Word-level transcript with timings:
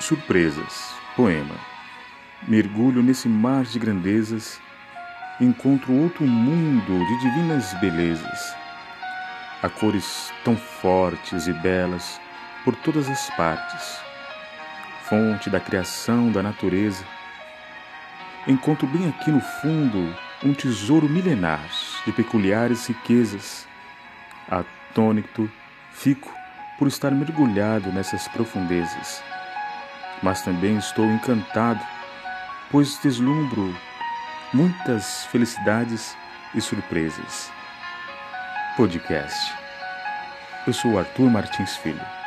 Surpresas, 0.00 0.94
poema. 1.14 1.54
Mergulho 2.48 3.02
nesse 3.02 3.28
mar 3.28 3.64
de 3.64 3.78
grandezas, 3.78 4.58
encontro 5.38 5.92
outro 5.92 6.26
mundo 6.26 7.06
de 7.06 7.20
divinas 7.20 7.74
belezas. 7.74 8.56
Há 9.62 9.68
cores 9.68 10.32
tão 10.42 10.56
fortes 10.56 11.46
e 11.46 11.52
belas 11.52 12.18
por 12.64 12.74
todas 12.76 13.10
as 13.10 13.28
partes. 13.36 14.00
Fonte 15.02 15.50
da 15.50 15.60
criação 15.60 16.32
da 16.32 16.42
natureza. 16.42 17.04
Encontro 18.48 18.86
bem 18.86 19.06
aqui 19.06 19.30
no 19.30 19.42
fundo 19.42 20.16
um 20.42 20.54
tesouro 20.54 21.10
milenar 21.10 21.68
de 22.06 22.12
peculiares 22.12 22.86
riquezas. 22.86 23.68
Atônito 24.48 25.50
fico 25.92 26.34
por 26.78 26.88
estar 26.88 27.10
mergulhado 27.10 27.92
nessas 27.92 28.26
profundezas 28.28 29.22
mas 30.22 30.42
também 30.42 30.76
estou 30.76 31.04
encantado, 31.06 31.80
pois 32.70 32.98
deslumbro 32.98 33.74
muitas 34.52 35.24
felicidades 35.26 36.16
e 36.54 36.60
surpresas. 36.60 37.52
Podcast. 38.76 39.54
Eu 40.66 40.72
sou 40.72 40.98
Arthur 40.98 41.30
Martins 41.30 41.76
Filho. 41.76 42.19